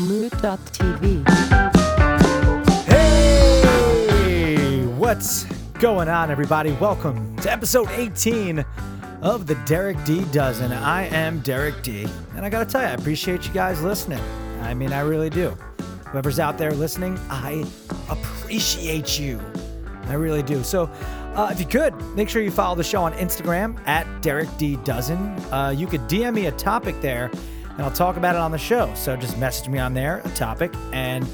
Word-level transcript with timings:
Moot.tv. 0.00 1.28
Hey, 2.86 4.86
what's 4.86 5.44
going 5.74 6.08
on, 6.08 6.30
everybody? 6.30 6.72
Welcome 6.72 7.36
to 7.38 7.52
episode 7.52 7.90
18 7.90 8.64
of 9.20 9.46
the 9.46 9.54
Derek 9.66 10.02
D 10.04 10.24
Dozen. 10.32 10.72
I 10.72 11.08
am 11.08 11.40
Derek 11.40 11.82
D, 11.82 12.06
and 12.36 12.46
I 12.46 12.48
gotta 12.48 12.64
tell 12.64 12.80
you, 12.80 12.88
I 12.88 12.92
appreciate 12.92 13.46
you 13.46 13.52
guys 13.52 13.82
listening. 13.82 14.20
I 14.62 14.72
mean, 14.72 14.94
I 14.94 15.00
really 15.00 15.28
do. 15.28 15.50
Whoever's 16.06 16.38
out 16.38 16.56
there 16.56 16.72
listening, 16.72 17.18
I 17.28 17.66
appreciate 18.08 19.20
you. 19.20 19.38
I 20.06 20.14
really 20.14 20.42
do. 20.42 20.64
So, 20.64 20.84
uh, 21.34 21.50
if 21.52 21.60
you 21.60 21.66
could, 21.66 21.94
make 22.16 22.30
sure 22.30 22.40
you 22.40 22.50
follow 22.50 22.76
the 22.76 22.84
show 22.84 23.02
on 23.02 23.12
Instagram 23.14 23.76
at 23.86 24.06
Derek 24.22 24.48
D 24.56 24.76
Dozen. 24.84 25.18
Uh, 25.52 25.74
you 25.76 25.86
could 25.86 26.00
DM 26.02 26.32
me 26.34 26.46
a 26.46 26.52
topic 26.52 26.98
there, 27.02 27.30
and 27.74 27.82
I'll 27.82 27.90
talk 27.92 28.16
about 28.16 28.34
it 28.34 28.40
on 28.40 28.50
the 28.50 28.58
show. 28.58 28.92
So 28.94 29.16
just 29.16 29.36
message 29.38 29.68
me 29.68 29.78
on 29.78 29.94
there, 29.94 30.22
a 30.24 30.28
topic, 30.30 30.72
and 30.92 31.26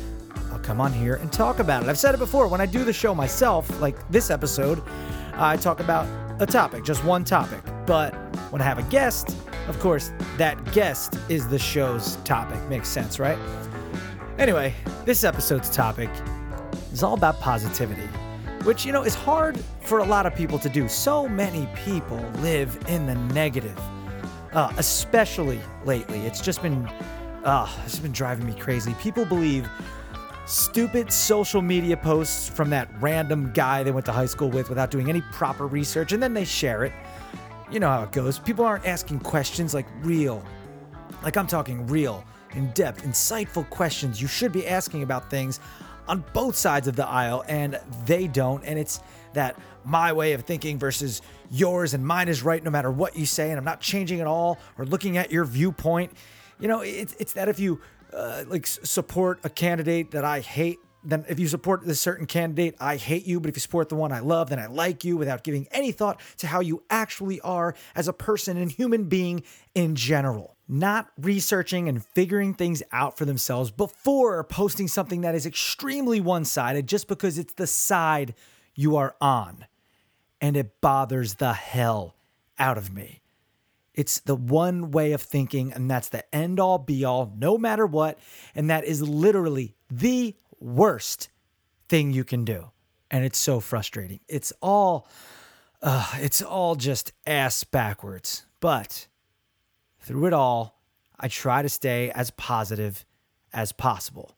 I'll 0.51 0.59
come 0.61 0.81
on 0.81 0.93
here 0.93 1.17
and 1.17 1.33
talk 1.33 1.59
about 1.59 1.83
it. 1.83 1.89
I've 1.89 1.99
said 1.99 2.15
it 2.15 2.19
before 2.19 2.49
when 2.49 2.61
I 2.61 2.67
do 2.67 2.85
the 2.85 2.93
show 2.93 3.15
myself, 3.15 3.81
like 3.81 3.97
this 4.11 4.31
episode, 4.31 4.83
I 5.35 5.57
talk 5.57 5.81
about 5.81 6.07
a 6.41 6.47
topic, 6.47 6.85
just 6.85 7.05
one 7.05 7.25
topic. 7.25 7.61
But 7.87 8.15
when 8.51 8.63
I 8.63 8.65
have 8.65 8.79
a 8.79 8.83
guest, 8.85 9.37
of 9.69 9.79
course, 9.79 10.13
that 10.39 10.73
guest 10.73 11.17
is 11.29 11.47
the 11.49 11.59
show's 11.59 12.17
topic. 12.25 12.59
Makes 12.69 12.89
sense, 12.89 13.19
right? 13.19 13.39
Anyway, 14.39 14.75
this 15.05 15.23
episode's 15.23 15.69
topic 15.69 16.09
is 16.93 17.03
all 17.03 17.15
about 17.15 17.39
positivity, 17.41 18.09
which, 18.65 18.87
you 18.87 18.93
know, 18.93 19.03
is 19.03 19.15
hard 19.15 19.63
for 19.83 19.99
a 19.99 20.05
lot 20.05 20.25
of 20.25 20.35
people 20.35 20.59
to 20.59 20.69
do. 20.71 20.89
So 20.89 21.29
many 21.29 21.69
people 21.85 22.19
live 22.39 22.79
in 22.89 23.07
the 23.07 23.15
negative, 23.35 23.79
uh, 24.53 24.73
especially 24.79 25.61
lately. 25.85 26.21
It's 26.27 26.41
just 26.41 26.63
been, 26.63 26.87
uh, 27.45 27.69
it's 27.85 27.99
been 27.99 28.13
driving 28.13 28.47
me 28.47 28.55
crazy. 28.55 28.95
People 28.95 29.25
believe 29.25 29.69
stupid 30.47 31.13
social 31.13 31.63
media 31.63 31.97
posts 31.97 32.49
from 32.49 32.71
that 32.71 32.89
random 33.01 33.53
guy 33.55 33.83
they 33.83 33.93
went 33.93 34.05
to 34.07 34.13
high 34.13 34.27
school 34.27 34.51
with 34.51 34.69
without 34.69 34.91
doing 34.91 35.09
any 35.09 35.21
proper 35.33 35.67
research, 35.67 36.13
and 36.13 36.23
then 36.23 36.35
they 36.35 36.45
share 36.45 36.85
it. 36.85 36.93
You 37.71 37.79
know 37.79 37.89
how 37.89 38.03
it 38.03 38.13
goes. 38.13 38.39
People 38.39 38.65
aren't 38.65 38.87
asking 38.87 39.21
questions 39.21 39.75
like 39.75 39.87
real, 40.03 40.45
like 41.23 41.37
I'm 41.37 41.47
talking 41.47 41.87
real, 41.87 42.25
in 42.55 42.71
depth, 42.73 43.05
insightful 43.05 43.69
questions 43.71 44.21
you 44.21 44.27
should 44.27 44.53
be 44.53 44.67
asking 44.67 45.05
about 45.05 45.31
things 45.31 45.61
on 46.09 46.25
both 46.33 46.57
sides 46.57 46.89
of 46.89 46.97
the 46.97 47.07
aisle, 47.07 47.45
and 47.49 47.79
they 48.07 48.27
don't. 48.27 48.65
And 48.65 48.79
it's 48.79 49.01
that 49.33 49.57
my 49.85 50.13
way 50.13 50.33
of 50.33 50.43
thinking 50.43 50.79
versus 50.79 51.23
yours, 51.51 51.95
and 51.95 52.05
mine 52.05 52.29
is 52.29 52.43
right 52.43 52.63
no 52.63 52.71
matter 52.71 52.91
what 52.91 53.17
you 53.17 53.27
say, 53.27 53.51
and 53.51 53.59
I'm 53.59 53.65
not 53.65 53.81
changing 53.81 54.21
at 54.21 54.27
all 54.27 54.59
or 54.79 54.85
looking 54.85 55.17
at 55.17 55.31
your 55.31 55.45
viewpoint. 55.45 56.13
You 56.59 56.69
know, 56.69 56.81
it's, 56.81 57.15
it's 57.19 57.33
that 57.35 57.49
if 57.49 57.59
you 57.59 57.81
uh, 58.13 58.45
like 58.49 58.67
support 58.67 59.41
a 59.45 59.51
candidate 59.51 60.11
that 60.13 60.25
I 60.25 60.41
hate, 60.41 60.79
then 61.03 61.25
if 61.29 61.41
you 61.41 61.49
support 61.49 61.85
this 61.87 62.01
certain 62.01 62.27
candidate, 62.27 62.75
I 62.79 62.97
hate 62.97 63.27
you. 63.27 63.41
But 63.41 63.49
if 63.49 63.57
you 63.57 63.61
support 63.61 63.89
the 63.89 63.95
one 63.95 64.13
I 64.13 64.21
love, 64.21 64.51
then 64.51 64.59
I 64.59 64.67
like 64.67 65.05
you 65.05 65.17
without 65.17 65.43
giving 65.43 65.67
any 65.71 65.93
thought 65.93 66.21
to 66.39 66.47
how 66.47 66.61
you 66.61 66.83
actually 66.91 67.41
are 67.41 67.75
as 67.95 68.09
a 68.09 68.13
person 68.13 68.57
and 68.57 68.71
human 68.71 69.05
being 69.05 69.43
in 69.75 69.95
general. 69.95 70.57
Not 70.73 71.09
researching 71.19 71.89
and 71.89 72.05
figuring 72.05 72.55
things 72.55 72.81
out 72.93 73.19
for 73.19 73.25
themselves 73.25 73.73
before 73.73 74.45
posting 74.45 74.87
something 74.87 75.23
that 75.23 75.35
is 75.35 75.45
extremely 75.45 76.21
one 76.21 76.45
sided 76.45 76.87
just 76.87 77.09
because 77.09 77.39
it's 77.39 77.55
the 77.55 77.67
side 77.67 78.35
you 78.77 78.95
are 78.95 79.17
on. 79.21 79.67
And 80.41 80.57
it 80.57 80.81
bothers 80.81 81.35
the 81.35 81.55
hell 81.55 82.15
out 82.57 82.79
of 82.79 82.95
me. 82.95 83.21
It's 83.95 84.21
the 84.21 84.37
one 84.37 84.93
way 84.93 85.11
of 85.11 85.21
thinking, 85.21 85.73
and 85.73 85.91
that's 85.91 86.09
the 86.09 86.33
end 86.33 86.61
all 86.61 86.79
be 86.79 87.05
all, 87.05 87.35
no 87.37 87.59
matter 87.59 87.85
what. 87.85 88.21
And 88.55 88.71
that 88.71 88.85
is 88.85 89.03
literally 89.03 89.75
the 89.91 90.37
worst 90.61 91.31
thing 91.89 92.13
you 92.13 92.23
can 92.23 92.45
do. 92.45 92.71
And 93.11 93.25
it's 93.25 93.39
so 93.39 93.59
frustrating. 93.59 94.21
It's 94.29 94.53
all, 94.63 95.09
uh, 95.83 96.13
it's 96.19 96.43
all 96.43 96.77
just 96.77 97.13
ass 97.27 97.65
backwards. 97.65 98.47
But 98.61 99.09
through 100.01 100.27
it 100.27 100.33
all, 100.33 100.81
I 101.19 101.29
try 101.29 101.63
to 101.63 101.69
stay 101.69 102.11
as 102.11 102.31
positive 102.31 103.05
as 103.53 103.73
possible. 103.73 104.35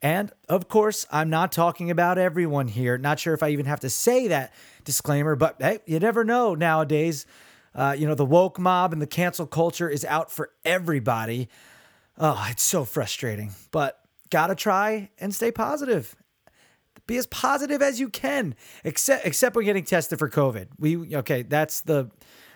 And 0.00 0.30
of 0.48 0.68
course, 0.68 1.06
I'm 1.10 1.30
not 1.30 1.50
talking 1.50 1.90
about 1.90 2.18
everyone 2.18 2.68
here. 2.68 2.98
Not 2.98 3.18
sure 3.18 3.34
if 3.34 3.42
I 3.42 3.48
even 3.50 3.66
have 3.66 3.80
to 3.80 3.90
say 3.90 4.28
that 4.28 4.52
disclaimer, 4.84 5.34
but 5.34 5.56
hey, 5.58 5.80
you 5.86 5.98
never 5.98 6.24
know 6.24 6.54
nowadays. 6.54 7.26
Uh, 7.74 7.94
you 7.98 8.06
know, 8.06 8.14
the 8.14 8.24
woke 8.24 8.58
mob 8.58 8.92
and 8.92 9.02
the 9.02 9.06
cancel 9.06 9.46
culture 9.46 9.88
is 9.88 10.04
out 10.04 10.30
for 10.30 10.50
everybody. 10.64 11.48
Oh, 12.16 12.46
it's 12.50 12.62
so 12.62 12.84
frustrating, 12.84 13.52
but 13.70 14.00
gotta 14.30 14.54
try 14.54 15.10
and 15.18 15.34
stay 15.34 15.50
positive. 15.50 16.14
Be 17.06 17.16
as 17.16 17.26
positive 17.26 17.80
as 17.80 17.98
you 17.98 18.08
can, 18.08 18.54
except 18.84 19.26
except 19.26 19.56
when 19.56 19.64
getting 19.64 19.84
tested 19.84 20.18
for 20.18 20.28
COVID. 20.28 20.68
We 20.78 21.16
okay, 21.16 21.42
that's 21.42 21.80
the 21.80 22.10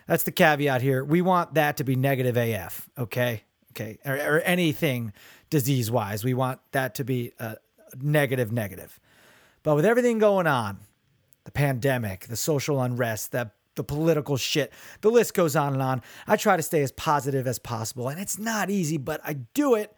that's 0.07 0.25
the 0.25 0.33
caveat 0.33 0.83
here. 0.83 1.05
We 1.05 1.23
want 1.23 1.55
that 1.55 1.77
to 1.79 1.85
be 1.85 1.97
negative 1.97 2.37
AF. 2.37 2.89
Okay, 2.99 3.43
okay, 3.73 3.99
or, 4.05 4.15
or 4.15 4.41
anything 4.41 5.13
disease 5.51 5.91
wise, 5.91 6.25
we 6.25 6.35
want 6.35 6.61
that 6.73 6.95
to 6.97 7.05
be 7.05 7.33
a 7.39 7.57
negative 8.01 8.53
negative. 8.53 8.99
But 9.62 9.77
with 9.77 9.85
everything 9.85 10.19
going 10.19 10.47
on, 10.47 10.79
the 11.45 11.53
pandemic, 11.53 12.27
the 12.27 12.37
social 12.37 12.81
unrest, 12.81 13.33
the 13.33 13.51
the 13.75 13.85
political 13.85 14.37
shit, 14.37 14.71
the 15.01 15.11
list 15.11 15.33
goes 15.33 15.57
on 15.57 15.73
and 15.73 15.83
on. 15.83 16.03
I 16.27 16.37
try 16.37 16.59
to 16.59 16.62
stay 16.62 16.83
as 16.83 16.93
positive 16.93 17.47
as 17.47 17.59
possible, 17.59 18.09
and 18.09 18.21
it's 18.21 18.39
not 18.39 18.69
easy, 18.69 18.99
but 18.99 19.21
I 19.25 19.35
do 19.55 19.75
it, 19.75 19.97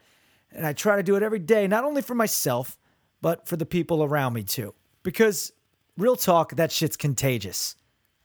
and 0.53 0.65
I 0.65 0.73
try 0.73 0.97
to 0.97 1.03
do 1.03 1.17
it 1.17 1.25
every 1.25 1.41
day, 1.41 1.67
not 1.67 1.85
only 1.85 2.01
for 2.01 2.15
myself, 2.15 2.79
but 3.21 3.49
for 3.49 3.57
the 3.57 3.67
people 3.67 4.05
around 4.05 4.35
me 4.35 4.45
too. 4.45 4.75
Because 5.03 5.53
real 5.97 6.15
talk, 6.15 6.55
that 6.57 6.71
shit's 6.71 6.97
contagious. 6.97 7.75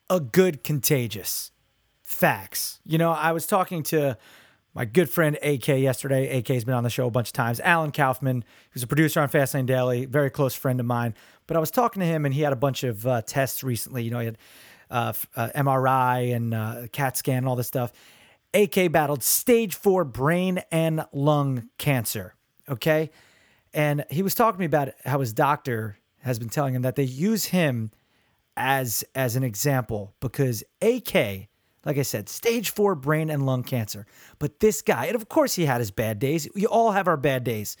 A 0.08 0.20
good 0.20 0.62
contagious. 0.62 1.50
Facts. 2.10 2.80
You 2.84 2.98
know, 2.98 3.12
I 3.12 3.30
was 3.30 3.46
talking 3.46 3.84
to 3.84 4.18
my 4.74 4.84
good 4.84 5.08
friend 5.08 5.38
AK 5.42 5.68
yesterday. 5.68 6.28
AK's 6.28 6.64
been 6.64 6.74
on 6.74 6.82
the 6.82 6.90
show 6.90 7.06
a 7.06 7.10
bunch 7.10 7.28
of 7.28 7.32
times. 7.32 7.60
Alan 7.60 7.92
Kaufman, 7.92 8.44
who's 8.72 8.82
a 8.82 8.88
producer 8.88 9.20
on 9.20 9.28
Fastlane 9.28 9.64
Daily, 9.64 10.06
very 10.06 10.28
close 10.28 10.52
friend 10.52 10.80
of 10.80 10.86
mine. 10.86 11.14
But 11.46 11.56
I 11.56 11.60
was 11.60 11.70
talking 11.70 12.00
to 12.00 12.06
him, 12.06 12.26
and 12.26 12.34
he 12.34 12.42
had 12.42 12.52
a 12.52 12.56
bunch 12.56 12.82
of 12.82 13.06
uh, 13.06 13.22
tests 13.22 13.62
recently. 13.62 14.02
You 14.02 14.10
know, 14.10 14.18
he 14.18 14.26
had 14.26 14.38
uh, 14.90 15.12
uh, 15.36 15.50
MRI 15.54 16.34
and 16.34 16.52
uh, 16.52 16.88
CAT 16.92 17.16
scan 17.16 17.38
and 17.38 17.48
all 17.48 17.56
this 17.56 17.68
stuff. 17.68 17.92
AK 18.54 18.90
battled 18.90 19.22
stage 19.22 19.76
four 19.76 20.04
brain 20.04 20.60
and 20.72 21.06
lung 21.12 21.70
cancer. 21.78 22.34
Okay. 22.68 23.10
And 23.72 24.04
he 24.10 24.22
was 24.22 24.34
talking 24.34 24.56
to 24.56 24.60
me 24.60 24.66
about 24.66 24.90
how 25.04 25.20
his 25.20 25.32
doctor 25.32 25.96
has 26.18 26.40
been 26.40 26.48
telling 26.48 26.74
him 26.74 26.82
that 26.82 26.96
they 26.96 27.04
use 27.04 27.46
him 27.46 27.92
as 28.56 29.04
as 29.14 29.36
an 29.36 29.44
example 29.44 30.12
because 30.20 30.64
AK, 30.82 31.48
like 31.84 31.98
I 31.98 32.02
said, 32.02 32.28
stage 32.28 32.70
four 32.70 32.94
brain 32.94 33.30
and 33.30 33.46
lung 33.46 33.62
cancer. 33.62 34.06
But 34.38 34.60
this 34.60 34.82
guy, 34.82 35.06
and 35.06 35.16
of 35.16 35.28
course 35.28 35.54
he 35.54 35.66
had 35.66 35.80
his 35.80 35.90
bad 35.90 36.18
days. 36.18 36.48
We 36.54 36.66
all 36.66 36.92
have 36.92 37.08
our 37.08 37.16
bad 37.16 37.44
days. 37.44 37.76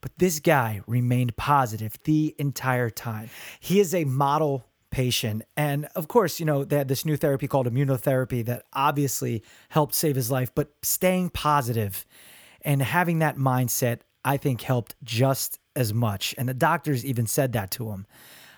But 0.00 0.18
this 0.18 0.40
guy 0.40 0.82
remained 0.86 1.36
positive 1.36 1.98
the 2.04 2.34
entire 2.38 2.90
time. 2.90 3.30
He 3.60 3.80
is 3.80 3.94
a 3.94 4.04
model 4.04 4.66
patient. 4.90 5.42
And 5.56 5.86
of 5.94 6.08
course, 6.08 6.38
you 6.40 6.46
know, 6.46 6.64
they 6.64 6.76
had 6.76 6.88
this 6.88 7.04
new 7.04 7.16
therapy 7.16 7.48
called 7.48 7.66
immunotherapy 7.66 8.44
that 8.46 8.64
obviously 8.72 9.42
helped 9.68 9.94
save 9.94 10.16
his 10.16 10.30
life, 10.30 10.54
but 10.54 10.72
staying 10.82 11.30
positive 11.30 12.06
and 12.62 12.82
having 12.82 13.18
that 13.20 13.36
mindset, 13.36 14.00
I 14.24 14.36
think 14.36 14.62
helped 14.62 14.96
just 15.02 15.58
as 15.74 15.92
much. 15.92 16.34
And 16.38 16.48
the 16.48 16.54
doctors 16.54 17.04
even 17.04 17.26
said 17.26 17.52
that 17.52 17.70
to 17.72 17.90
him. 17.90 18.06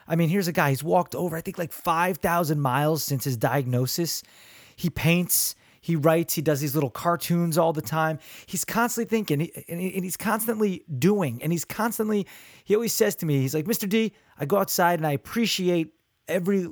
I 0.06 0.16
mean, 0.16 0.28
here's 0.28 0.48
a 0.48 0.52
guy, 0.52 0.70
he's 0.70 0.82
walked 0.82 1.14
over, 1.14 1.36
I 1.36 1.40
think, 1.40 1.58
like 1.58 1.72
5,000 1.72 2.60
miles 2.60 3.02
since 3.02 3.24
his 3.24 3.36
diagnosis. 3.36 4.22
He 4.78 4.90
paints, 4.90 5.56
he 5.80 5.96
writes, 5.96 6.34
he 6.34 6.42
does 6.42 6.60
these 6.60 6.74
little 6.74 6.90
cartoons 6.90 7.58
all 7.58 7.72
the 7.72 7.82
time. 7.82 8.20
He's 8.46 8.64
constantly 8.64 9.08
thinking 9.10 9.50
and 9.68 9.80
he's 9.80 10.16
constantly 10.16 10.84
doing, 10.98 11.42
and 11.42 11.50
he's 11.50 11.64
constantly, 11.64 12.26
he 12.64 12.74
always 12.74 12.92
says 12.92 13.16
to 13.16 13.26
me, 13.26 13.40
he's 13.40 13.54
like, 13.54 13.64
Mr. 13.64 13.88
D, 13.88 14.12
I 14.38 14.44
go 14.44 14.58
outside 14.58 15.00
and 15.00 15.06
I 15.06 15.12
appreciate 15.12 15.94
every, 16.28 16.68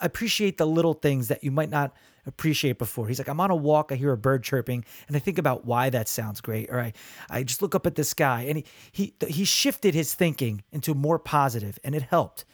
I 0.00 0.06
appreciate 0.06 0.56
the 0.56 0.66
little 0.66 0.94
things 0.94 1.28
that 1.28 1.44
you 1.44 1.50
might 1.50 1.68
not 1.68 1.94
appreciate 2.26 2.78
before. 2.78 3.08
He's 3.08 3.18
like, 3.18 3.28
I'm 3.28 3.40
on 3.40 3.50
a 3.50 3.56
walk, 3.56 3.92
I 3.92 3.96
hear 3.96 4.12
a 4.12 4.16
bird 4.16 4.42
chirping, 4.42 4.84
and 5.06 5.16
I 5.16 5.20
think 5.20 5.36
about 5.36 5.66
why 5.66 5.90
that 5.90 6.08
sounds 6.08 6.40
great. 6.40 6.70
Or 6.70 6.80
I, 6.80 6.92
I 7.28 7.42
just 7.42 7.60
look 7.60 7.74
up 7.74 7.86
at 7.86 7.96
the 7.96 8.04
sky, 8.04 8.46
and 8.48 8.58
he, 8.58 8.64
he, 8.92 9.14
he 9.28 9.44
shifted 9.44 9.94
his 9.94 10.14
thinking 10.14 10.62
into 10.72 10.94
more 10.94 11.18
positive, 11.18 11.78
and 11.84 11.94
it 11.94 12.02
helped. 12.02 12.44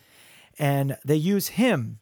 And 0.58 0.96
they 1.04 1.16
use 1.16 1.48
him 1.48 2.00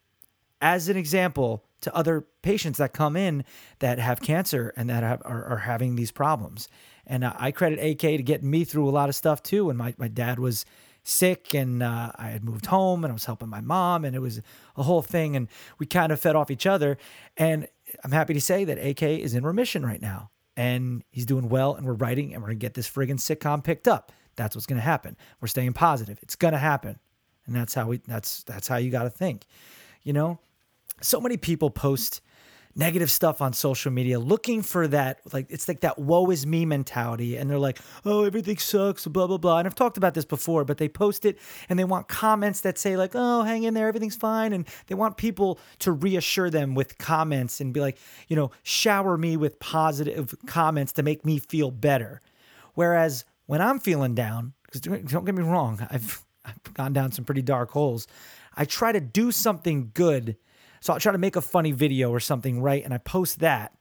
as 0.60 0.88
an 0.88 0.96
example 0.96 1.64
to 1.84 1.94
other 1.94 2.26
patients 2.42 2.78
that 2.78 2.92
come 2.92 3.16
in 3.16 3.44
that 3.78 3.98
have 3.98 4.20
cancer 4.20 4.72
and 4.76 4.90
that 4.90 5.02
have, 5.02 5.22
are, 5.24 5.44
are 5.44 5.58
having 5.58 5.96
these 5.96 6.10
problems. 6.10 6.68
And 7.06 7.24
uh, 7.24 7.32
I 7.38 7.50
credit 7.52 7.78
AK 7.78 8.00
to 8.00 8.22
getting 8.22 8.50
me 8.50 8.64
through 8.64 8.88
a 8.88 8.90
lot 8.90 9.08
of 9.08 9.14
stuff 9.14 9.42
too. 9.42 9.70
And 9.70 9.78
my, 9.78 9.94
my 9.98 10.08
dad 10.08 10.38
was 10.38 10.64
sick 11.02 11.54
and 11.54 11.82
uh, 11.82 12.12
I 12.16 12.28
had 12.28 12.42
moved 12.44 12.66
home 12.66 13.04
and 13.04 13.12
I 13.12 13.14
was 13.14 13.26
helping 13.26 13.48
my 13.48 13.60
mom 13.60 14.04
and 14.04 14.16
it 14.16 14.20
was 14.20 14.40
a 14.76 14.82
whole 14.82 15.02
thing. 15.02 15.36
And 15.36 15.48
we 15.78 15.86
kind 15.86 16.12
of 16.12 16.20
fed 16.20 16.34
off 16.34 16.50
each 16.50 16.66
other. 16.66 16.98
And 17.36 17.68
I'm 18.02 18.12
happy 18.12 18.34
to 18.34 18.40
say 18.40 18.64
that 18.64 18.78
AK 18.78 19.02
is 19.02 19.34
in 19.34 19.44
remission 19.44 19.84
right 19.84 20.00
now. 20.00 20.30
and 20.56 21.02
he's 21.10 21.26
doing 21.26 21.48
well 21.48 21.74
and 21.74 21.86
we're 21.86 21.94
writing 21.94 22.32
and 22.32 22.42
we're 22.42 22.48
going 22.48 22.58
to 22.58 22.64
get 22.64 22.74
this 22.74 22.88
friggin' 22.88 23.18
sitcom 23.18 23.62
picked 23.62 23.88
up. 23.88 24.12
That's 24.36 24.54
what's 24.54 24.66
going 24.66 24.78
to 24.78 24.84
happen. 24.84 25.16
We're 25.40 25.48
staying 25.48 25.72
positive. 25.74 26.18
It's 26.22 26.36
going 26.36 26.52
to 26.52 26.58
happen. 26.58 26.98
And 27.46 27.54
that's 27.54 27.74
how 27.74 27.86
we 27.86 27.98
that's 28.06 28.42
that's 28.44 28.66
how 28.68 28.76
you 28.76 28.90
got 28.90 29.02
to 29.04 29.10
think. 29.10 29.44
You 30.02 30.12
know, 30.12 30.38
so 31.00 31.20
many 31.20 31.36
people 31.36 31.70
post 31.70 32.20
negative 32.76 33.10
stuff 33.10 33.40
on 33.40 33.52
social 33.52 33.92
media 33.92 34.18
looking 34.18 34.60
for 34.60 34.88
that 34.88 35.20
like 35.32 35.46
it's 35.48 35.68
like 35.68 35.80
that 35.80 35.96
woe 35.96 36.28
is 36.30 36.44
me 36.44 36.66
mentality 36.66 37.36
and 37.36 37.48
they're 37.48 37.58
like 37.58 37.78
oh 38.04 38.24
everything 38.24 38.56
sucks 38.56 39.06
blah 39.06 39.28
blah 39.28 39.38
blah 39.38 39.58
and 39.58 39.66
i've 39.66 39.76
talked 39.76 39.96
about 39.96 40.14
this 40.14 40.24
before 40.24 40.64
but 40.64 40.78
they 40.78 40.88
post 40.88 41.24
it 41.24 41.38
and 41.68 41.78
they 41.78 41.84
want 41.84 42.08
comments 42.08 42.62
that 42.62 42.76
say 42.76 42.96
like 42.96 43.12
oh 43.14 43.42
hang 43.42 43.62
in 43.62 43.74
there 43.74 43.86
everything's 43.86 44.16
fine 44.16 44.52
and 44.52 44.66
they 44.88 44.94
want 44.94 45.16
people 45.16 45.58
to 45.78 45.92
reassure 45.92 46.50
them 46.50 46.74
with 46.74 46.98
comments 46.98 47.60
and 47.60 47.72
be 47.72 47.80
like 47.80 47.96
you 48.26 48.34
know 48.34 48.50
shower 48.64 49.16
me 49.16 49.36
with 49.36 49.60
positive 49.60 50.34
comments 50.46 50.92
to 50.92 51.02
make 51.02 51.24
me 51.24 51.38
feel 51.38 51.70
better. 51.70 52.20
Whereas 52.74 53.24
when 53.46 53.60
i'm 53.60 53.78
feeling 53.78 54.14
down 54.14 54.52
because 54.64 54.80
don't 54.80 55.24
get 55.24 55.34
me 55.34 55.42
wrong 55.42 55.86
i've 55.90 56.24
i've 56.44 56.74
gone 56.74 56.92
down 56.92 57.12
some 57.12 57.24
pretty 57.24 57.42
dark 57.42 57.70
holes 57.70 58.06
i 58.56 58.64
try 58.64 58.92
to 58.92 59.00
do 59.00 59.30
something 59.30 59.90
good 59.94 60.36
so 60.84 60.92
I'll 60.92 61.00
try 61.00 61.12
to 61.12 61.18
make 61.18 61.34
a 61.34 61.40
funny 61.40 61.72
video 61.72 62.10
or 62.10 62.20
something, 62.20 62.60
right? 62.60 62.84
And 62.84 62.92
I 62.92 62.98
post 62.98 63.38
that, 63.38 63.72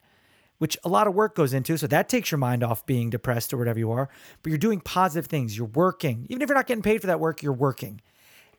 which 0.59 0.77
a 0.85 0.87
lot 0.87 1.05
of 1.05 1.13
work 1.13 1.35
goes 1.35 1.53
into. 1.53 1.77
So 1.77 1.85
that 1.87 2.07
takes 2.07 2.31
your 2.31 2.37
mind 2.37 2.63
off 2.63 2.85
being 2.85 3.09
depressed 3.09 3.53
or 3.53 3.57
whatever 3.57 3.77
you 3.77 3.91
are. 3.91 4.07
But 4.41 4.51
you're 4.51 4.57
doing 4.57 4.79
positive 4.79 5.25
things. 5.25 5.57
You're 5.57 5.67
working. 5.67 6.25
Even 6.29 6.41
if 6.41 6.47
you're 6.47 6.55
not 6.55 6.65
getting 6.65 6.81
paid 6.81 7.01
for 7.01 7.07
that 7.07 7.19
work, 7.19 7.43
you're 7.43 7.51
working. 7.51 7.99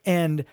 And 0.05 0.45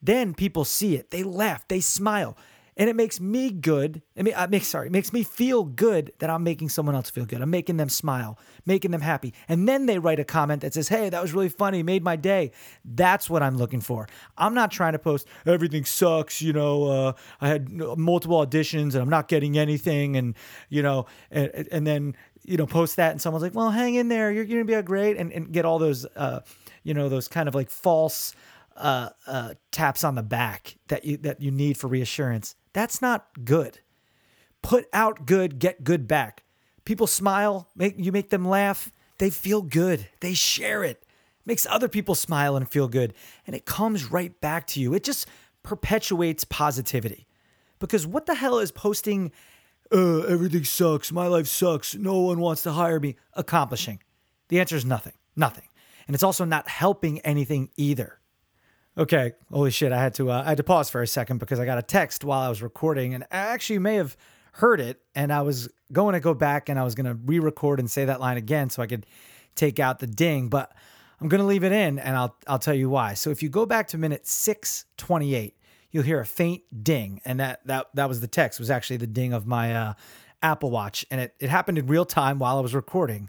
then 0.00 0.32
people 0.32 0.64
see 0.64 0.96
it. 0.96 1.10
They 1.10 1.22
laugh. 1.22 1.68
They 1.68 1.80
smile 1.80 2.34
and 2.76 2.90
it 2.90 2.96
makes 2.96 3.20
me 3.20 3.50
good. 3.50 4.02
I 4.16 4.22
mean, 4.22 4.34
it 4.36 4.50
makes 4.50 4.68
sorry, 4.68 4.86
it 4.86 4.92
makes 4.92 5.12
me 5.12 5.22
feel 5.22 5.64
good 5.64 6.12
that 6.18 6.30
I'm 6.30 6.42
making 6.42 6.68
someone 6.68 6.94
else 6.94 7.10
feel 7.10 7.24
good. 7.24 7.40
I'm 7.40 7.50
making 7.50 7.76
them 7.76 7.88
smile, 7.88 8.38
making 8.66 8.90
them 8.90 9.00
happy, 9.00 9.34
and 9.48 9.68
then 9.68 9.86
they 9.86 9.98
write 9.98 10.20
a 10.20 10.24
comment 10.24 10.62
that 10.62 10.74
says, 10.74 10.88
"Hey, 10.88 11.08
that 11.08 11.22
was 11.22 11.32
really 11.32 11.48
funny, 11.48 11.82
made 11.82 12.02
my 12.02 12.16
day." 12.16 12.52
That's 12.84 13.30
what 13.30 13.42
I'm 13.42 13.56
looking 13.56 13.80
for. 13.80 14.08
I'm 14.36 14.54
not 14.54 14.70
trying 14.70 14.92
to 14.92 14.98
post 14.98 15.26
everything 15.46 15.84
sucks. 15.84 16.42
You 16.42 16.52
know, 16.52 16.84
uh, 16.84 17.12
I 17.40 17.48
had 17.48 17.70
multiple 17.70 18.44
auditions 18.44 18.94
and 18.94 18.96
I'm 18.96 19.10
not 19.10 19.28
getting 19.28 19.56
anything, 19.58 20.16
and 20.16 20.34
you 20.68 20.82
know, 20.82 21.06
and, 21.30 21.68
and 21.70 21.86
then 21.86 22.16
you 22.44 22.58
know, 22.58 22.66
post 22.66 22.96
that 22.96 23.10
and 23.10 23.20
someone's 23.20 23.42
like, 23.42 23.54
"Well, 23.54 23.70
hang 23.70 23.94
in 23.94 24.08
there, 24.08 24.30
you're 24.30 24.44
gonna 24.44 24.64
be 24.64 24.74
a 24.74 24.82
great," 24.82 25.16
and, 25.16 25.32
and 25.32 25.52
get 25.52 25.64
all 25.64 25.78
those, 25.78 26.04
uh, 26.16 26.40
you 26.82 26.92
know, 26.92 27.08
those 27.08 27.28
kind 27.28 27.48
of 27.48 27.54
like 27.54 27.70
false 27.70 28.34
uh, 28.76 29.10
uh, 29.26 29.54
taps 29.70 30.04
on 30.04 30.14
the 30.14 30.22
back 30.22 30.76
that 30.88 31.04
you 31.04 31.16
that 31.18 31.40
you 31.40 31.50
need 31.50 31.76
for 31.76 31.88
reassurance. 31.88 32.54
That's 32.74 33.00
not 33.00 33.44
good. 33.44 33.78
Put 34.60 34.86
out 34.92 35.24
good, 35.24 35.58
get 35.58 35.84
good 35.84 36.06
back. 36.06 36.42
People 36.84 37.06
smile, 37.06 37.70
make 37.74 37.94
you 37.96 38.12
make 38.12 38.28
them 38.28 38.46
laugh. 38.46 38.92
They 39.18 39.30
feel 39.30 39.62
good. 39.62 40.08
They 40.20 40.34
share 40.34 40.84
it. 40.84 41.02
Makes 41.46 41.66
other 41.66 41.88
people 41.88 42.14
smile 42.14 42.56
and 42.56 42.68
feel 42.68 42.88
good. 42.88 43.14
And 43.46 43.56
it 43.56 43.64
comes 43.64 44.10
right 44.10 44.38
back 44.40 44.66
to 44.68 44.80
you. 44.80 44.92
It 44.92 45.04
just 45.04 45.26
perpetuates 45.62 46.44
positivity. 46.44 47.26
Because 47.78 48.06
what 48.06 48.26
the 48.26 48.34
hell 48.34 48.58
is 48.58 48.72
posting 48.72 49.30
uh, 49.92 50.20
everything 50.20 50.64
sucks, 50.64 51.12
my 51.12 51.26
life 51.26 51.46
sucks, 51.46 51.94
no 51.94 52.20
one 52.20 52.40
wants 52.40 52.62
to 52.62 52.72
hire 52.72 52.98
me 52.98 53.16
accomplishing? 53.34 54.00
The 54.48 54.58
answer 54.58 54.76
is 54.76 54.84
nothing. 54.84 55.12
Nothing. 55.36 55.68
And 56.06 56.14
it's 56.14 56.22
also 56.22 56.44
not 56.44 56.68
helping 56.68 57.20
anything 57.20 57.70
either. 57.76 58.18
Okay, 58.96 59.32
holy 59.50 59.72
shit! 59.72 59.90
I 59.90 60.00
had 60.00 60.14
to 60.14 60.30
uh, 60.30 60.42
I 60.44 60.50
had 60.50 60.56
to 60.58 60.62
pause 60.62 60.88
for 60.88 61.02
a 61.02 61.06
second 61.06 61.38
because 61.38 61.58
I 61.58 61.64
got 61.64 61.78
a 61.78 61.82
text 61.82 62.22
while 62.22 62.40
I 62.40 62.48
was 62.48 62.62
recording, 62.62 63.12
and 63.12 63.24
I 63.24 63.38
actually 63.38 63.80
may 63.80 63.96
have 63.96 64.16
heard 64.52 64.80
it, 64.80 65.00
and 65.16 65.32
I 65.32 65.42
was 65.42 65.68
going 65.90 66.12
to 66.12 66.20
go 66.20 66.32
back 66.32 66.68
and 66.68 66.78
I 66.78 66.84
was 66.84 66.94
going 66.94 67.06
to 67.06 67.14
re-record 67.14 67.80
and 67.80 67.90
say 67.90 68.04
that 68.04 68.20
line 68.20 68.36
again 68.36 68.70
so 68.70 68.82
I 68.82 68.86
could 68.86 69.04
take 69.56 69.80
out 69.80 69.98
the 69.98 70.06
ding, 70.06 70.48
but 70.48 70.72
I'm 71.20 71.28
going 71.28 71.40
to 71.40 71.46
leave 71.46 71.64
it 71.64 71.72
in, 71.72 71.98
and 71.98 72.16
I'll 72.16 72.36
I'll 72.46 72.60
tell 72.60 72.74
you 72.74 72.88
why. 72.88 73.14
So 73.14 73.30
if 73.30 73.42
you 73.42 73.48
go 73.48 73.66
back 73.66 73.88
to 73.88 73.98
minute 73.98 74.28
six 74.28 74.84
twenty 74.96 75.34
eight, 75.34 75.56
you'll 75.90 76.04
hear 76.04 76.20
a 76.20 76.26
faint 76.26 76.62
ding, 76.84 77.20
and 77.24 77.40
that 77.40 77.66
that 77.66 77.88
that 77.94 78.08
was 78.08 78.20
the 78.20 78.28
text. 78.28 78.60
Was 78.60 78.70
actually 78.70 78.98
the 78.98 79.08
ding 79.08 79.32
of 79.32 79.44
my 79.44 79.74
uh, 79.74 79.94
Apple 80.40 80.70
Watch, 80.70 81.04
and 81.10 81.20
it 81.20 81.34
it 81.40 81.50
happened 81.50 81.78
in 81.78 81.88
real 81.88 82.04
time 82.04 82.38
while 82.38 82.58
I 82.58 82.60
was 82.60 82.76
recording. 82.76 83.28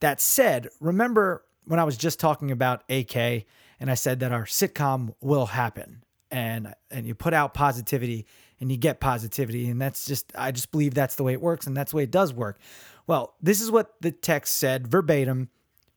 That 0.00 0.18
said, 0.18 0.68
remember 0.80 1.44
when 1.66 1.78
I 1.78 1.84
was 1.84 1.98
just 1.98 2.18
talking 2.18 2.50
about 2.50 2.84
AK 2.88 3.44
and 3.80 3.90
I 3.90 3.94
said 3.94 4.20
that 4.20 4.32
our 4.32 4.44
sitcom 4.44 5.14
will 5.20 5.46
happen. 5.46 6.02
And 6.30 6.74
and 6.90 7.06
you 7.06 7.14
put 7.14 7.32
out 7.32 7.54
positivity 7.54 8.26
and 8.60 8.70
you 8.70 8.76
get 8.76 9.00
positivity 9.00 9.70
and 9.70 9.80
that's 9.80 10.04
just 10.04 10.30
I 10.34 10.52
just 10.52 10.70
believe 10.70 10.92
that's 10.92 11.14
the 11.14 11.22
way 11.22 11.32
it 11.32 11.40
works 11.40 11.66
and 11.66 11.74
that's 11.76 11.92
the 11.92 11.96
way 11.96 12.02
it 12.02 12.10
does 12.10 12.34
work. 12.34 12.58
Well, 13.06 13.34
this 13.40 13.62
is 13.62 13.70
what 13.70 13.94
the 14.02 14.12
text 14.12 14.56
said 14.58 14.86
verbatim 14.86 15.48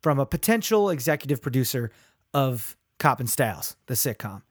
from 0.02 0.20
a 0.20 0.26
potential 0.26 0.90
executive 0.90 1.42
producer 1.42 1.92
of 2.34 2.78
Cop 2.98 3.20
and 3.20 3.30
Styles, 3.30 3.76
the 3.88 3.96
sitcom. 3.96 4.44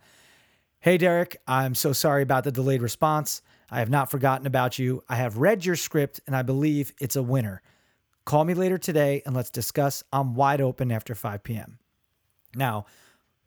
Hey 0.80 0.98
Derek, 0.98 1.40
I'm 1.46 1.74
so 1.74 1.94
sorry 1.94 2.22
about 2.22 2.44
the 2.44 2.52
delayed 2.52 2.82
response. 2.82 3.40
I 3.70 3.78
have 3.78 3.90
not 3.90 4.10
forgotten 4.10 4.46
about 4.46 4.78
you. 4.78 5.02
I 5.08 5.16
have 5.16 5.38
read 5.38 5.64
your 5.64 5.76
script 5.76 6.20
and 6.26 6.36
I 6.36 6.42
believe 6.42 6.92
it's 7.00 7.16
a 7.16 7.22
winner. 7.22 7.62
Call 8.26 8.44
me 8.44 8.52
later 8.52 8.76
today 8.76 9.22
and 9.24 9.34
let's 9.34 9.50
discuss. 9.50 10.04
I'm 10.12 10.34
wide 10.34 10.60
open 10.60 10.92
after 10.92 11.14
5 11.14 11.42
p.m. 11.42 11.78
Now, 12.54 12.86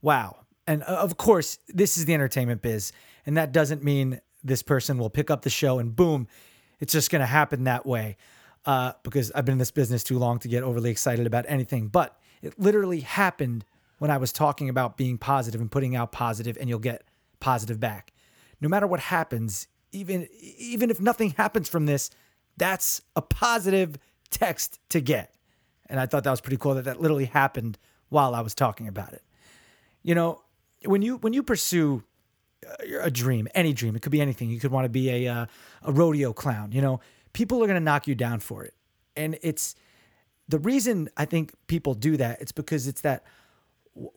wow. 0.04 0.38
And 0.68 0.84
uh, 0.84 0.86
of 0.86 1.18
course, 1.18 1.58
this 1.68 1.98
is 1.98 2.06
the 2.06 2.14
entertainment 2.14 2.62
biz. 2.62 2.92
And 3.26 3.38
that 3.38 3.52
doesn't 3.52 3.84
mean 3.84 4.22
this 4.44 4.62
person 4.62 5.00
will 5.00 5.10
pick 5.10 5.32
up 5.32 5.42
the 5.42 5.50
show 5.50 5.80
and 5.80 5.96
boom, 5.96 6.28
it's 6.80 6.94
just 6.94 7.10
going 7.10 7.22
to 7.22 7.26
happen 7.26 7.64
that 7.64 7.86
way. 7.86 8.18
Uh, 8.66 8.94
because 9.04 9.32
I've 9.32 9.44
been 9.44 9.54
in 9.54 9.60
this 9.60 9.72
business 9.72 10.04
too 10.04 10.18
long 10.18 10.40
to 10.40 10.48
get 10.48 10.64
overly 10.64 10.90
excited 10.90 11.26
about 11.26 11.46
anything. 11.50 11.88
But 11.88 12.18
it 12.42 12.58
literally 12.58 13.02
happened 13.02 13.66
when 13.98 14.12
I 14.12 14.18
was 14.18 14.32
talking 14.32 14.70
about 14.70 14.96
being 14.96 15.18
positive 15.18 15.60
and 15.60 15.72
putting 15.72 15.96
out 15.96 16.12
positive, 16.12 16.58
and 16.60 16.70
you'll 16.70 16.80
get 16.80 17.04
positive 17.40 17.80
back. 17.80 18.14
No 18.62 18.70
matter 18.70 18.88
what 18.88 19.00
happens, 19.00 19.68
even 19.92 20.28
even 20.58 20.90
if 20.90 21.00
nothing 21.02 21.32
happens 21.32 21.68
from 21.68 21.86
this, 21.86 22.10
that's 22.56 23.02
a 23.16 23.22
positive 23.22 23.98
text 24.30 24.80
to 24.90 25.02
get. 25.02 25.36
And 25.88 26.00
I 26.00 26.06
thought 26.06 26.24
that 26.24 26.32
was 26.32 26.42
pretty 26.42 26.58
cool 26.58 26.76
that 26.76 26.86
that 26.86 27.02
literally 27.02 27.26
happened 27.26 27.78
while 28.10 28.34
I 28.34 28.42
was 28.42 28.56
talking 28.56 28.88
about 28.88 29.14
it. 29.14 29.23
You 30.04 30.16
know, 30.16 30.42
when 30.86 31.02
you 31.02 31.18
when 31.18 31.34
you 31.34 31.44
pursue 31.44 32.04
uh, 32.68 33.00
a 33.02 33.12
dream, 33.12 33.48
any 33.56 33.74
dream, 33.74 33.96
it 33.96 34.02
could 34.02 34.12
be 34.12 34.22
anything. 34.22 34.50
You 34.50 34.60
could 34.60 34.72
want 34.72 34.86
to 34.86 34.90
be 34.90 35.10
a 35.10 35.34
uh, 35.34 35.46
a 35.84 35.92
rodeo 35.92 36.34
clown. 36.34 36.72
You 36.72 36.82
know, 36.82 37.00
people 37.34 37.64
are 37.64 37.68
going 37.68 37.80
to 37.80 37.84
knock 37.84 38.08
you 38.08 38.16
down 38.16 38.40
for 38.40 38.64
it, 38.64 38.74
and 39.16 39.38
it's 39.42 39.76
the 40.48 40.60
reason 40.60 41.10
I 41.18 41.26
think 41.26 41.54
people 41.68 41.94
do 41.94 42.18
that. 42.18 42.42
It's 42.42 42.52
because 42.52 42.88
it's 42.88 43.02
that. 43.02 43.24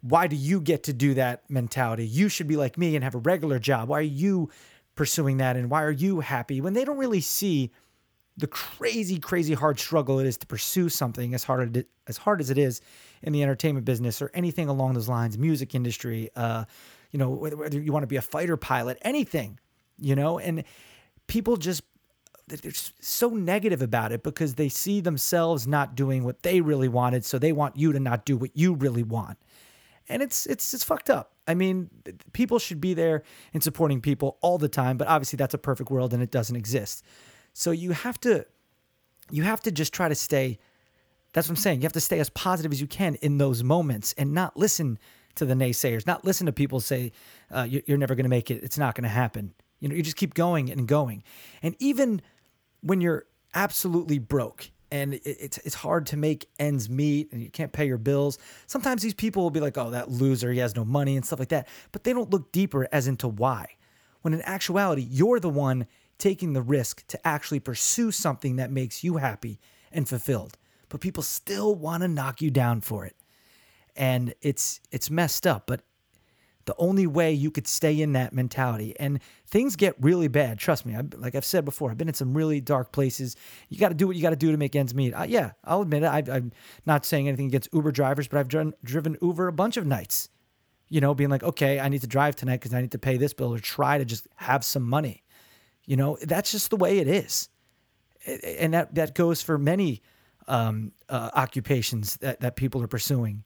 Why 0.00 0.26
do 0.26 0.36
you 0.36 0.60
get 0.60 0.84
to 0.84 0.94
do 0.94 1.12
that 1.14 1.50
mentality? 1.50 2.06
You 2.06 2.30
should 2.30 2.46
be 2.46 2.56
like 2.56 2.78
me 2.78 2.94
and 2.94 3.04
have 3.04 3.14
a 3.14 3.18
regular 3.18 3.58
job. 3.58 3.90
Why 3.90 3.98
are 3.98 4.02
you 4.02 4.50
pursuing 4.94 5.36
that, 5.36 5.56
and 5.56 5.70
why 5.70 5.82
are 5.82 5.90
you 5.90 6.20
happy 6.20 6.60
when 6.60 6.72
they 6.72 6.84
don't 6.84 6.98
really 6.98 7.20
see? 7.20 7.70
the 8.36 8.46
crazy, 8.46 9.18
crazy 9.18 9.54
hard 9.54 9.78
struggle 9.78 10.18
it 10.18 10.26
is 10.26 10.36
to 10.36 10.46
pursue 10.46 10.88
something 10.88 11.34
as 11.34 11.44
hard 11.44 11.86
as 12.06 12.16
hard 12.18 12.40
as 12.40 12.50
it 12.50 12.58
is 12.58 12.80
in 13.22 13.32
the 13.32 13.42
entertainment 13.42 13.84
business 13.84 14.20
or 14.22 14.30
anything 14.34 14.68
along 14.68 14.94
those 14.94 15.08
lines, 15.08 15.38
music 15.38 15.74
industry, 15.74 16.30
uh, 16.36 16.64
you 17.10 17.18
know, 17.18 17.30
whether, 17.30 17.56
whether 17.56 17.80
you 17.80 17.92
want 17.92 18.02
to 18.02 18.08
be 18.08 18.16
a 18.16 18.22
fighter 18.22 18.56
pilot, 18.56 18.98
anything, 19.02 19.58
you 19.98 20.14
know, 20.14 20.38
and 20.38 20.64
people 21.26 21.56
just 21.56 21.82
they're 22.48 22.72
so 23.00 23.30
negative 23.30 23.82
about 23.82 24.12
it 24.12 24.22
because 24.22 24.54
they 24.54 24.68
see 24.68 25.00
themselves 25.00 25.66
not 25.66 25.96
doing 25.96 26.22
what 26.22 26.44
they 26.44 26.60
really 26.60 26.88
wanted, 26.88 27.24
so 27.24 27.38
they 27.38 27.52
want 27.52 27.76
you 27.76 27.92
to 27.92 27.98
not 27.98 28.24
do 28.24 28.36
what 28.36 28.56
you 28.56 28.74
really 28.74 29.02
want. 29.02 29.38
And 30.08 30.22
it's 30.22 30.46
it's 30.46 30.72
it's 30.72 30.84
fucked 30.84 31.10
up. 31.10 31.32
I 31.48 31.54
mean, 31.54 31.90
people 32.32 32.60
should 32.60 32.80
be 32.80 32.94
there 32.94 33.24
and 33.52 33.62
supporting 33.62 34.00
people 34.00 34.38
all 34.40 34.58
the 34.58 34.68
time, 34.68 34.96
but 34.96 35.08
obviously 35.08 35.36
that's 35.36 35.54
a 35.54 35.58
perfect 35.58 35.90
world 35.90 36.14
and 36.14 36.22
it 36.22 36.30
doesn't 36.30 36.54
exist. 36.54 37.04
So 37.52 37.72
you 37.72 37.90
have 37.90 38.20
to 38.20 38.46
you 39.30 39.42
have 39.42 39.60
to 39.62 39.72
just 39.72 39.92
try 39.92 40.08
to 40.08 40.14
stay 40.14 40.58
that's 41.36 41.48
what 41.48 41.52
I'm 41.52 41.56
saying. 41.56 41.82
You 41.82 41.84
have 41.84 41.92
to 41.92 42.00
stay 42.00 42.18
as 42.18 42.30
positive 42.30 42.72
as 42.72 42.80
you 42.80 42.86
can 42.86 43.16
in 43.16 43.36
those 43.36 43.62
moments 43.62 44.14
and 44.16 44.32
not 44.32 44.56
listen 44.56 44.98
to 45.34 45.44
the 45.44 45.52
naysayers, 45.52 46.06
not 46.06 46.24
listen 46.24 46.46
to 46.46 46.52
people 46.52 46.80
say 46.80 47.12
uh, 47.50 47.68
you're 47.68 47.98
never 47.98 48.14
going 48.14 48.24
to 48.24 48.30
make 48.30 48.50
it. 48.50 48.64
It's 48.64 48.78
not 48.78 48.94
going 48.94 49.02
to 49.02 49.10
happen. 49.10 49.52
You 49.78 49.90
know, 49.90 49.94
you 49.94 50.02
just 50.02 50.16
keep 50.16 50.32
going 50.32 50.72
and 50.72 50.88
going. 50.88 51.22
And 51.62 51.76
even 51.78 52.22
when 52.80 53.02
you're 53.02 53.26
absolutely 53.54 54.18
broke 54.18 54.70
and 54.90 55.20
it's 55.24 55.58
it's 55.58 55.74
hard 55.74 56.06
to 56.06 56.16
make 56.16 56.48
ends 56.58 56.88
meet 56.88 57.30
and 57.32 57.42
you 57.42 57.50
can't 57.50 57.70
pay 57.70 57.86
your 57.86 57.98
bills. 57.98 58.38
Sometimes 58.66 59.02
these 59.02 59.12
people 59.12 59.42
will 59.42 59.50
be 59.50 59.60
like, 59.60 59.76
"Oh, 59.76 59.90
that 59.90 60.10
loser, 60.10 60.50
he 60.50 60.60
has 60.60 60.74
no 60.74 60.86
money" 60.86 61.16
and 61.16 61.26
stuff 61.26 61.38
like 61.38 61.50
that. 61.50 61.68
But 61.92 62.04
they 62.04 62.14
don't 62.14 62.30
look 62.30 62.50
deeper 62.50 62.88
as 62.92 63.08
into 63.08 63.28
why. 63.28 63.76
When 64.22 64.32
in 64.32 64.40
actuality, 64.42 65.06
you're 65.10 65.38
the 65.38 65.50
one 65.50 65.86
taking 66.16 66.54
the 66.54 66.62
risk 66.62 67.06
to 67.08 67.26
actually 67.26 67.60
pursue 67.60 68.10
something 68.10 68.56
that 68.56 68.70
makes 68.70 69.04
you 69.04 69.18
happy 69.18 69.60
and 69.92 70.08
fulfilled. 70.08 70.56
But 70.88 71.00
people 71.00 71.22
still 71.22 71.74
want 71.74 72.02
to 72.02 72.08
knock 72.08 72.40
you 72.40 72.50
down 72.50 72.80
for 72.80 73.04
it. 73.04 73.16
And 73.96 74.34
it's 74.42 74.80
it's 74.90 75.10
messed 75.10 75.46
up, 75.46 75.66
but 75.66 75.82
the 76.66 76.74
only 76.78 77.06
way 77.06 77.32
you 77.32 77.50
could 77.50 77.66
stay 77.66 78.00
in 78.00 78.12
that 78.12 78.32
mentality. 78.32 78.94
And 78.98 79.20
things 79.46 79.76
get 79.76 79.94
really 80.00 80.28
bad. 80.28 80.58
Trust 80.58 80.84
me. 80.84 80.96
I, 80.96 81.02
like 81.16 81.34
I've 81.34 81.44
said 81.44 81.64
before, 81.64 81.90
I've 81.90 81.96
been 81.96 82.08
in 82.08 82.14
some 82.14 82.36
really 82.36 82.60
dark 82.60 82.92
places. 82.92 83.36
You 83.68 83.78
got 83.78 83.88
to 83.88 83.94
do 83.94 84.06
what 84.06 84.16
you 84.16 84.22
got 84.22 84.30
to 84.30 84.36
do 84.36 84.50
to 84.50 84.58
make 84.58 84.74
ends 84.76 84.94
meet. 84.94 85.12
Uh, 85.14 85.26
yeah, 85.28 85.52
I'll 85.64 85.82
admit 85.82 86.02
it. 86.02 86.06
I, 86.06 86.24
I'm 86.30 86.52
not 86.84 87.06
saying 87.06 87.28
anything 87.28 87.46
against 87.46 87.68
Uber 87.72 87.92
drivers, 87.92 88.26
but 88.28 88.38
I've 88.38 88.48
driven, 88.48 88.74
driven 88.84 89.16
Uber 89.22 89.46
a 89.46 89.52
bunch 89.52 89.76
of 89.76 89.86
nights. 89.86 90.28
You 90.88 91.00
know, 91.00 91.14
being 91.14 91.30
like, 91.30 91.42
okay, 91.42 91.80
I 91.80 91.88
need 91.88 92.00
to 92.02 92.06
drive 92.06 92.36
tonight 92.36 92.60
because 92.60 92.74
I 92.74 92.80
need 92.80 92.92
to 92.92 92.98
pay 92.98 93.16
this 93.16 93.32
bill 93.32 93.54
or 93.54 93.58
try 93.58 93.98
to 93.98 94.04
just 94.04 94.26
have 94.36 94.64
some 94.64 94.82
money. 94.82 95.22
You 95.84 95.96
know, 95.96 96.18
that's 96.22 96.50
just 96.50 96.70
the 96.70 96.76
way 96.76 96.98
it 96.98 97.08
is. 97.08 97.48
And 98.44 98.74
that, 98.74 98.94
that 98.96 99.14
goes 99.14 99.40
for 99.40 99.56
many 99.56 100.02
um, 100.48 100.92
uh, 101.08 101.30
occupations 101.34 102.16
that, 102.18 102.40
that 102.40 102.56
people 102.56 102.82
are 102.82 102.88
pursuing. 102.88 103.44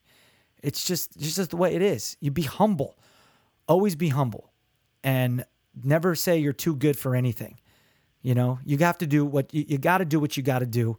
It's 0.62 0.85
just, 0.85 1.16
it's 1.16 1.37
just 1.37 1.50
the 1.50 1.57
way 1.57 1.75
it 1.75 1.83
is. 1.83 2.16
You 2.21 2.30
be 2.30 2.42
humble 2.42 2.97
always 3.71 3.95
be 3.95 4.09
humble 4.09 4.50
and 5.04 5.45
never 5.85 6.16
say 6.16 6.38
you're 6.38 6.52
too 6.52 6.75
good 6.75 6.99
for 6.99 7.14
anything. 7.14 7.61
You 8.21 8.35
know, 8.35 8.59
you 8.64 8.76
have 8.78 8.99
to 8.99 9.07
do 9.07 9.25
what 9.25 9.54
you, 9.54 9.64
you 9.66 9.78
got 9.78 9.99
to 9.99 10.04
do 10.04 10.19
what 10.19 10.37
you 10.37 10.42
got 10.42 10.59
to 10.59 10.66
do 10.66 10.99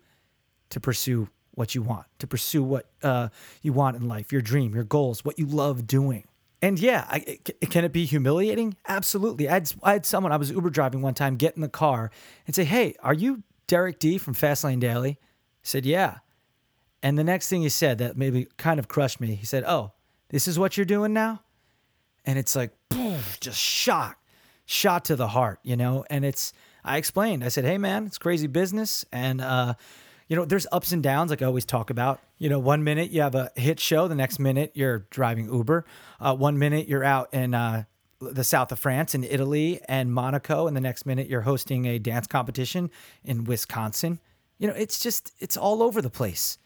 to 0.70 0.80
pursue 0.80 1.28
what 1.52 1.76
you 1.76 1.82
want, 1.82 2.08
to 2.20 2.28
pursue 2.28 2.64
what 2.64 2.90
uh, 3.04 3.28
you 3.62 3.74
want 3.74 3.98
in 3.98 4.08
life, 4.08 4.32
your 4.32 4.42
dream, 4.42 4.74
your 4.74 4.86
goals, 4.86 5.26
what 5.26 5.38
you 5.38 5.46
love 5.46 5.86
doing. 5.86 6.24
And 6.62 6.80
yeah, 6.80 7.06
I, 7.10 7.40
can 7.70 7.84
it 7.84 7.92
be 7.92 8.06
humiliating? 8.06 8.78
Absolutely. 8.88 9.50
I 9.50 9.54
had, 9.54 9.74
I 9.84 9.94
had 9.94 10.06
someone, 10.06 10.32
I 10.32 10.38
was 10.38 10.50
Uber 10.50 10.70
driving 10.70 11.02
one 11.02 11.14
time, 11.14 11.36
get 11.36 11.56
in 11.56 11.62
the 11.62 11.70
car 11.70 12.10
and 12.48 12.56
say, 12.56 12.64
Hey, 12.64 12.96
are 13.04 13.14
you 13.14 13.44
Derek 13.68 14.00
D 14.00 14.18
from 14.18 14.34
Fastlane 14.34 14.80
Daily? 14.80 15.20
I 15.64 15.64
said, 15.64 15.86
Yeah. 15.86 16.18
And 17.04 17.18
the 17.18 17.24
next 17.24 17.50
thing 17.50 17.64
he 17.64 17.70
said 17.70 17.98
that 17.98 18.16
maybe 18.16 18.48
kind 18.58 18.80
of 18.80 18.88
crushed 18.88 19.20
me, 19.20 19.36
he 19.36 19.46
said, 19.46 19.64
Oh, 19.66 19.94
this 20.30 20.48
is 20.48 20.60
what 20.60 20.78
you're 20.78 20.86
doing 20.86 21.14
now? 21.14 21.42
and 22.26 22.38
it's 22.38 22.56
like 22.56 22.72
just 23.40 23.60
shock, 23.60 24.18
shot 24.66 25.06
to 25.06 25.16
the 25.16 25.30
heart, 25.30 25.60
you 25.64 25.76
know. 25.76 26.06
And 26.10 26.26
it's 26.26 26.54
I 26.84 26.98
explained. 26.98 27.44
I 27.44 27.50
said, 27.50 27.66
"Hey, 27.66 27.78
man, 27.78 28.06
it's 28.06 28.18
crazy 28.18 28.48
business, 28.48 29.06
and 29.12 29.42
uh, 29.42 29.74
you 30.28 30.36
know, 30.36 30.46
there's 30.46 30.68
ups 30.72 30.92
and 30.92 31.04
downs, 31.04 31.30
like 31.30 31.42
I 31.42 31.46
always 31.46 31.66
talk 31.66 31.90
about. 31.90 32.20
You 32.38 32.50
know, 32.50 32.60
one 32.60 32.84
minute 32.84 33.12
you 33.12 33.22
have 33.22 33.36
a 33.36 33.52
hit 33.56 33.80
show, 33.80 34.08
the 34.08 34.16
next 34.16 34.40
minute 34.40 34.72
you're 34.74 35.06
driving 35.10 35.52
Uber, 35.54 35.86
uh, 36.20 36.36
one 36.36 36.58
minute 36.58 36.88
you're 36.88 37.04
out 37.04 37.34
in 37.34 37.54
uh, 37.54 37.84
the 38.20 38.44
south 38.44 38.72
of 38.72 38.80
France, 38.80 39.14
in 39.14 39.24
Italy 39.24 39.80
and 39.88 40.14
Monaco, 40.14 40.68
and 40.68 40.76
the 40.76 40.82
next 40.82 41.06
minute 41.06 41.28
you're 41.28 41.42
hosting 41.42 41.86
a 41.86 42.00
dance 42.00 42.28
competition 42.28 42.90
in 43.24 43.44
Wisconsin. 43.44 44.20
You 44.62 44.68
know, 44.68 44.74
it's 44.74 45.00
just 45.00 45.34
it's 45.40 45.58
all 45.58 45.84
over 45.84 46.02
the 46.02 46.10
place." 46.10 46.58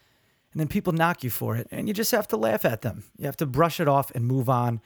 And 0.54 0.60
then 0.60 0.68
people 0.68 0.94
knock 0.94 1.24
you 1.24 1.30
for 1.30 1.58
it, 1.58 1.68
and 1.72 1.88
you 1.88 1.94
just 1.94 2.12
have 2.12 2.28
to 2.30 2.38
laugh 2.38 2.64
at 2.64 2.82
them. 2.82 3.04
You 3.18 3.26
have 3.26 3.38
to 3.38 3.46
brush 3.46 3.80
it 3.80 3.88
off 3.88 4.12
and 4.12 4.26
move 4.26 4.48
on 4.48 4.80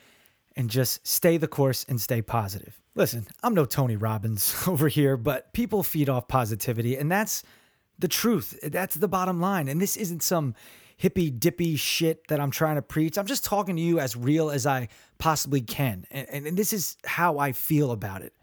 and 0.55 0.69
just 0.69 1.05
stay 1.05 1.37
the 1.37 1.47
course 1.47 1.85
and 1.87 2.01
stay 2.01 2.21
positive. 2.21 2.79
Listen, 2.95 3.27
I'm 3.43 3.53
no 3.53 3.65
Tony 3.65 3.95
Robbins 3.95 4.55
over 4.67 4.87
here, 4.87 5.15
but 5.15 5.53
people 5.53 5.83
feed 5.83 6.09
off 6.09 6.27
positivity, 6.27 6.97
and 6.97 7.11
that's 7.11 7.43
the 7.99 8.07
truth. 8.07 8.57
That's 8.63 8.95
the 8.95 9.07
bottom 9.07 9.39
line. 9.39 9.67
And 9.67 9.81
this 9.81 9.97
isn't 9.97 10.23
some 10.23 10.55
hippy 10.97 11.29
dippy 11.29 11.77
shit 11.77 12.27
that 12.27 12.39
I'm 12.39 12.51
trying 12.51 12.75
to 12.75 12.81
preach. 12.81 13.17
I'm 13.17 13.25
just 13.25 13.45
talking 13.45 13.75
to 13.75 13.81
you 13.81 13.99
as 13.99 14.15
real 14.15 14.49
as 14.49 14.65
I 14.65 14.89
possibly 15.17 15.61
can. 15.61 16.05
And, 16.11 16.45
and, 16.47 16.57
this 16.57 16.73
is 16.73 16.97
how 17.05 17.37
I 17.37 17.53
feel 17.53 17.91
about 17.91 18.21
it. 18.21 18.33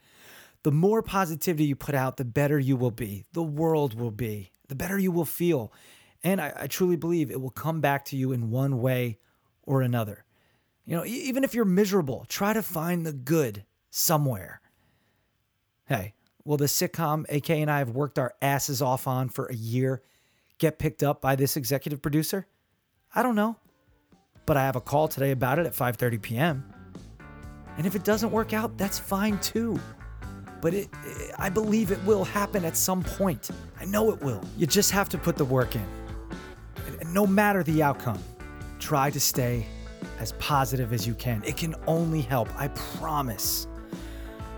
The 0.62 0.72
more 0.72 1.02
positivity 1.02 1.64
you 1.64 1.76
put 1.76 1.94
out, 1.94 2.16
the 2.16 2.24
better 2.24 2.58
you 2.58 2.76
will 2.76 2.90
be, 2.90 3.24
the 3.32 3.42
world 3.42 3.98
will 3.98 4.10
be, 4.10 4.52
the 4.68 4.74
better 4.74 4.98
you 4.98 5.10
will 5.10 5.24
feel. 5.24 5.72
And 6.22 6.40
I, 6.40 6.52
I 6.56 6.66
truly 6.66 6.96
believe 6.96 7.30
it 7.30 7.40
will 7.40 7.50
come 7.50 7.80
back 7.80 8.04
to 8.06 8.16
you 8.16 8.32
in 8.32 8.50
one 8.50 8.80
way 8.80 9.18
or 9.62 9.82
another. 9.82 10.24
You 10.84 10.96
know, 10.96 11.04
even 11.04 11.44
if 11.44 11.54
you're 11.54 11.64
miserable, 11.64 12.24
try 12.28 12.52
to 12.52 12.62
find 12.62 13.04
the 13.04 13.12
good 13.12 13.64
somewhere. 13.90 14.60
Hey, 15.86 16.14
will 16.44 16.56
the 16.56 16.66
sitcom 16.66 17.24
AK 17.28 17.50
and 17.50 17.70
I 17.70 17.78
have 17.78 17.90
worked 17.90 18.18
our 18.18 18.34
asses 18.40 18.80
off 18.80 19.06
on 19.06 19.28
for 19.28 19.46
a 19.46 19.54
year 19.54 20.02
get 20.58 20.78
picked 20.78 21.02
up 21.02 21.20
by 21.20 21.36
this 21.36 21.56
executive 21.56 22.00
producer? 22.00 22.46
I 23.14 23.22
don't 23.22 23.34
know. 23.34 23.56
But 24.46 24.56
I 24.56 24.64
have 24.64 24.76
a 24.76 24.80
call 24.80 25.08
today 25.08 25.32
about 25.32 25.58
it 25.58 25.66
at 25.66 25.74
5:30 25.74 26.22
p.m. 26.22 26.72
And 27.76 27.86
if 27.86 27.96
it 27.96 28.04
doesn't 28.04 28.30
work 28.30 28.52
out, 28.52 28.78
that's 28.78 28.98
fine 28.98 29.38
too. 29.40 29.78
But 30.60 30.74
it, 30.74 30.88
it, 31.04 31.34
I 31.38 31.48
believe 31.48 31.92
it 31.92 32.02
will 32.04 32.24
happen 32.24 32.64
at 32.64 32.76
some 32.76 33.02
point. 33.02 33.50
I 33.78 33.84
know 33.84 34.10
it 34.10 34.20
will. 34.20 34.42
You 34.56 34.66
just 34.66 34.90
have 34.90 35.08
to 35.10 35.18
put 35.18 35.36
the 35.36 35.44
work 35.44 35.74
in. 35.74 35.86
And 37.00 37.12
no 37.12 37.26
matter 37.26 37.62
the 37.62 37.82
outcome, 37.82 38.18
try 38.78 39.10
to 39.10 39.20
stay 39.20 39.66
as 40.18 40.32
positive 40.32 40.92
as 40.92 41.06
you 41.06 41.14
can. 41.14 41.42
It 41.44 41.56
can 41.56 41.74
only 41.86 42.22
help, 42.22 42.48
I 42.58 42.68
promise. 42.68 43.66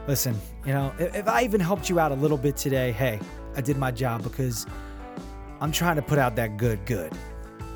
Listen, 0.07 0.35
you 0.65 0.73
know, 0.73 0.93
if 0.99 1.29
I 1.29 1.43
even 1.43 1.61
helped 1.61 1.89
you 1.89 1.99
out 2.01 2.13
a 2.13 2.15
little 2.15 2.39
bit 2.39 2.57
today, 2.57 2.93
hey, 2.93 3.21
I 3.57 3.61
did 3.61 3.77
my 3.77 3.91
job 3.91 4.23
because 4.23 4.67
I'm 5.61 5.73
trying 5.73 5.97
to 5.97 6.03
put 6.03 6.19
out 6.19 6.37
that 6.37 6.57
good, 6.57 6.85
good. 6.87 7.13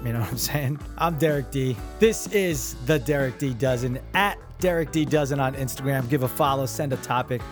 You 0.04 0.12
know 0.12 0.20
what 0.20 0.30
I'm 0.30 0.38
saying? 0.38 0.78
I'm 0.98 1.18
Derek 1.18 1.50
D. 1.50 1.76
This 1.98 2.26
is 2.28 2.74
the 2.86 2.98
Derek 2.98 3.38
D 3.38 3.54
Dozen 3.54 4.00
at 4.14 4.38
Derek 4.58 4.92
D 4.92 5.04
Dozen 5.04 5.40
on 5.40 5.54
Instagram. 5.54 6.08
Give 6.08 6.22
a 6.22 6.28
follow, 6.28 6.66
send 6.66 6.92
a 6.92 6.96
topic. 6.98 7.42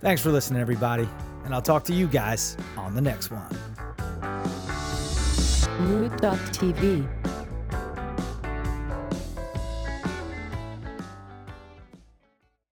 Thanks 0.00 0.22
for 0.22 0.30
listening, 0.30 0.60
everybody. 0.60 1.08
And 1.44 1.54
I'll 1.54 1.62
talk 1.62 1.84
to 1.84 1.94
you 1.94 2.06
guys 2.06 2.56
on 2.76 2.94
the 2.94 3.00
next 3.00 3.30
one. 3.30 3.56
Moot.tv 5.80 7.25